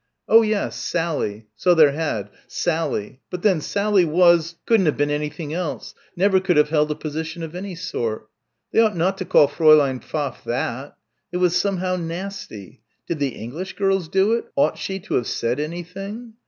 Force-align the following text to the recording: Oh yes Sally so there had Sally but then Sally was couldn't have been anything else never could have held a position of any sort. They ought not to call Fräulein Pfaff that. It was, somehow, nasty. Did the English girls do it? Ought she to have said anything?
Oh 0.27 0.41
yes 0.41 0.77
Sally 0.77 1.45
so 1.55 1.75
there 1.75 1.91
had 1.91 2.31
Sally 2.47 3.19
but 3.29 3.43
then 3.43 3.61
Sally 3.61 4.03
was 4.03 4.55
couldn't 4.65 4.87
have 4.87 4.97
been 4.97 5.11
anything 5.11 5.53
else 5.53 5.93
never 6.15 6.39
could 6.39 6.57
have 6.57 6.69
held 6.69 6.89
a 6.89 6.95
position 6.95 7.43
of 7.43 7.53
any 7.53 7.75
sort. 7.75 8.27
They 8.73 8.79
ought 8.79 8.97
not 8.97 9.19
to 9.19 9.25
call 9.25 9.47
Fräulein 9.47 10.03
Pfaff 10.03 10.43
that. 10.45 10.97
It 11.31 11.37
was, 11.37 11.55
somehow, 11.55 11.97
nasty. 11.97 12.81
Did 13.07 13.19
the 13.19 13.35
English 13.35 13.73
girls 13.73 14.07
do 14.09 14.33
it? 14.33 14.45
Ought 14.55 14.79
she 14.79 14.99
to 15.01 15.13
have 15.13 15.27
said 15.27 15.59
anything? 15.59 16.33